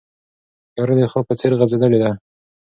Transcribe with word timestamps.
تیاره 0.73 0.93
د 0.97 1.01
خوب 1.11 1.23
په 1.27 1.33
څېر 1.39 1.51
غځېدلې 1.59 1.97
وه. 2.01 2.11